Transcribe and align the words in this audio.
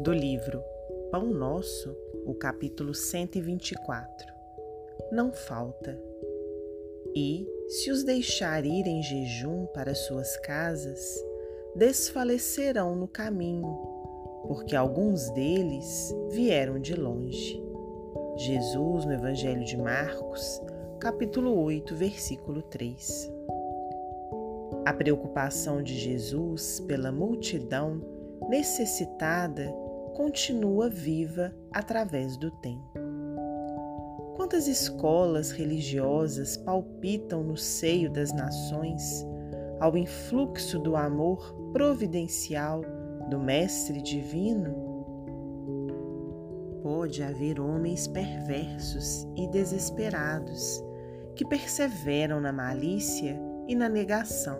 do 0.00 0.12
livro 0.12 0.62
Pão 1.10 1.26
Nosso, 1.26 1.96
o 2.24 2.32
capítulo 2.32 2.94
124. 2.94 4.32
Não 5.10 5.32
falta. 5.32 6.00
E, 7.16 7.44
se 7.66 7.90
os 7.90 8.04
deixar 8.04 8.64
ir 8.64 8.86
em 8.86 9.02
jejum 9.02 9.66
para 9.66 9.96
suas 9.96 10.36
casas, 10.36 11.00
desfalecerão 11.74 12.94
no 12.94 13.08
caminho, 13.08 13.76
porque 14.46 14.76
alguns 14.76 15.30
deles 15.30 16.14
vieram 16.30 16.78
de 16.78 16.94
longe. 16.94 17.60
Jesus, 18.36 19.04
no 19.04 19.12
Evangelho 19.12 19.64
de 19.64 19.76
Marcos, 19.76 20.62
capítulo 21.00 21.60
8, 21.60 21.96
versículo 21.96 22.62
3. 22.62 23.32
A 24.86 24.92
preocupação 24.92 25.82
de 25.82 25.98
Jesus 25.98 26.78
pela 26.86 27.10
multidão 27.10 28.00
necessitada 28.48 29.74
continua 30.18 30.90
viva 30.90 31.54
através 31.72 32.36
do 32.36 32.50
tempo. 32.50 32.98
Quantas 34.34 34.66
escolas 34.66 35.52
religiosas 35.52 36.56
palpitam 36.56 37.44
no 37.44 37.56
seio 37.56 38.10
das 38.10 38.32
nações 38.32 39.24
ao 39.78 39.96
influxo 39.96 40.76
do 40.80 40.96
amor 40.96 41.54
providencial 41.72 42.80
do 43.30 43.38
Mestre 43.38 44.02
Divino? 44.02 44.74
Pode 46.82 47.22
haver 47.22 47.60
homens 47.60 48.08
perversos 48.08 49.24
e 49.36 49.46
desesperados 49.46 50.82
que 51.36 51.44
perseveram 51.44 52.40
na 52.40 52.52
malícia 52.52 53.40
e 53.68 53.76
na 53.76 53.88
negação, 53.88 54.58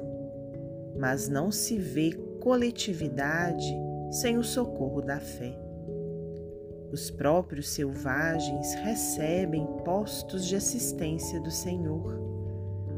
mas 0.97 1.29
não 1.29 1.51
se 1.51 1.77
vê 1.77 2.13
coletividade 2.41 3.88
sem 4.11 4.39
o 4.39 4.45
socorro 4.45 5.01
da 5.01 5.21
fé. 5.21 5.59
Os 6.91 7.11
próprios 7.11 7.69
selvagens 7.69 8.75
recebem 8.75 9.67
postos 9.85 10.47
de 10.47 10.57
assistência 10.57 11.39
do 11.41 11.51
Senhor, 11.51 12.19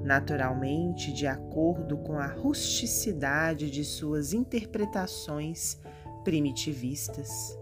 naturalmente 0.04 1.12
de 1.12 1.26
acordo 1.26 1.98
com 1.98 2.16
a 2.16 2.26
rusticidade 2.26 3.68
de 3.70 3.84
suas 3.84 4.32
interpretações 4.32 5.78
primitivistas. 6.22 7.58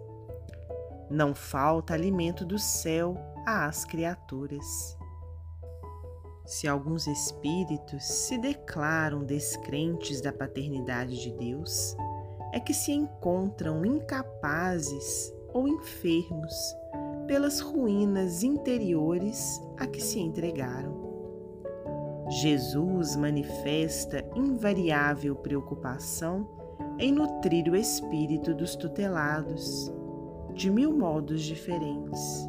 Não 1.11 1.35
falta 1.35 1.95
alimento 1.95 2.45
do 2.45 2.59
céu 2.59 3.17
às 3.47 3.87
criaturas. 3.87 4.99
Se 6.45 6.69
alguns 6.69 7.07
espíritos 7.07 8.05
se 8.05 8.37
declaram 8.37 9.25
descrentes 9.25 10.21
da 10.21 10.33
paternidade 10.33 11.21
de 11.23 11.31
Deus, 11.33 11.97
é 12.53 12.61
que 12.61 12.73
se 12.73 12.93
encontram 12.93 13.85
incapazes 13.85 15.33
ou 15.53 15.69
enfermos 15.69 16.55
pelas 17.27 17.61
ruínas 17.61 18.43
interiores 18.43 19.61
a 19.77 19.87
que 19.87 20.01
se 20.01 20.19
entregaram. 20.19 21.09
Jesus 22.29 23.17
manifesta 23.17 24.25
invariável 24.35 25.35
preocupação 25.37 26.47
em 26.99 27.13
nutrir 27.13 27.71
o 27.71 27.77
espírito 27.77 28.55
dos 28.55 28.77
tutelados, 28.77 29.93
de 30.55 30.71
mil 30.71 30.93
modos 30.93 31.43
diferentes, 31.43 32.49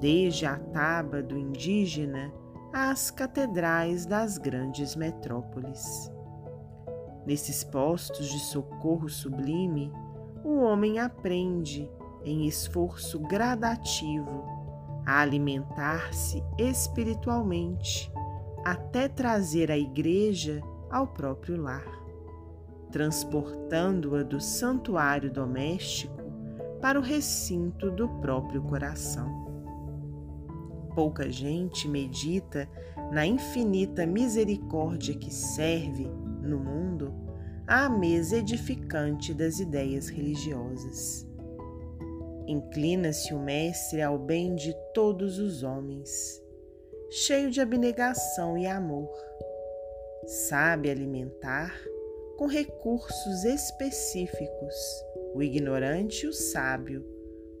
desde 0.00 0.44
a 0.44 0.58
taba 0.58 1.22
do 1.22 1.38
indígena 1.38 2.32
às 2.72 3.10
catedrais 3.10 4.04
das 4.06 4.38
grandes 4.38 4.96
metrópoles. 4.96 6.10
Nesses 7.26 7.62
postos 7.62 8.28
de 8.28 8.38
socorro 8.40 9.08
sublime, 9.08 9.92
o 10.44 10.60
homem 10.60 10.98
aprende, 10.98 11.90
em 12.24 12.46
esforço 12.46 13.18
gradativo, 13.18 14.44
a 15.06 15.20
alimentar-se 15.20 16.42
espiritualmente 16.58 18.10
até 18.64 19.08
trazer 19.08 19.70
a 19.70 19.78
Igreja 19.78 20.60
ao 20.90 21.06
próprio 21.06 21.60
lar, 21.60 21.86
transportando-a 22.90 24.22
do 24.22 24.40
santuário 24.40 25.30
doméstico 25.32 26.20
para 26.80 26.98
o 26.98 27.02
recinto 27.02 27.90
do 27.90 28.08
próprio 28.20 28.62
coração. 28.62 29.28
Pouca 30.94 31.30
gente 31.30 31.88
medita 31.88 32.68
na 33.12 33.24
infinita 33.26 34.06
misericórdia 34.06 35.14
que 35.14 35.32
serve, 35.32 36.10
no 36.50 36.58
mundo, 36.58 37.14
à 37.66 37.88
mesa 37.88 38.36
edificante 38.36 39.32
das 39.32 39.60
ideias 39.60 40.08
religiosas. 40.08 41.26
Inclina-se 42.46 43.32
o 43.32 43.38
Mestre 43.38 44.02
ao 44.02 44.18
bem 44.18 44.56
de 44.56 44.74
todos 44.92 45.38
os 45.38 45.62
homens, 45.62 46.42
cheio 47.08 47.50
de 47.50 47.60
abnegação 47.60 48.58
e 48.58 48.66
amor. 48.66 49.08
Sabe 50.26 50.90
alimentar 50.90 51.72
com 52.36 52.46
recursos 52.46 53.44
específicos 53.44 54.74
o 55.32 55.42
ignorante 55.42 56.26
e 56.26 56.28
o 56.28 56.32
sábio, 56.32 57.06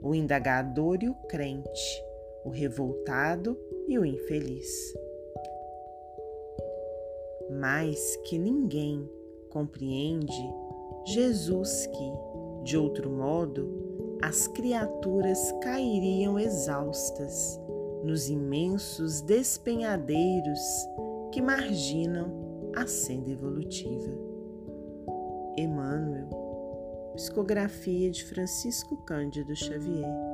o 0.02 0.12
indagador 0.12 0.98
e 1.02 1.08
o 1.08 1.14
crente, 1.28 2.04
o 2.44 2.50
revoltado 2.50 3.56
e 3.86 3.96
o 3.96 4.04
infeliz. 4.04 4.92
Mais 7.58 8.16
que 8.24 8.38
ninguém 8.38 9.08
compreende 9.50 10.54
Jesus 11.06 11.86
que, 11.86 12.64
de 12.64 12.76
outro 12.76 13.10
modo, 13.10 14.18
as 14.22 14.46
criaturas 14.46 15.52
cairiam 15.62 16.38
exaustas 16.38 17.60
nos 18.04 18.28
imensos 18.28 19.20
despenhadeiros 19.22 20.60
que 21.32 21.40
marginam 21.40 22.70
a 22.76 22.86
senda 22.86 23.30
evolutiva. 23.30 24.10
Emmanuel, 25.56 26.28
psicografia 27.14 28.10
de 28.10 28.24
Francisco 28.24 28.96
Cândido 29.04 29.54
Xavier. 29.56 30.29